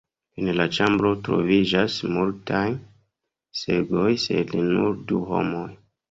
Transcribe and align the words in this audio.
En 0.43 0.47
la 0.59 0.63
ĉambro 0.75 1.09
troviĝas 1.25 1.97
multaj 2.15 2.61
seĝoj 3.59 4.07
sed 4.23 4.55
nur 4.71 4.97
du 5.13 5.21
homoj. 5.33 5.67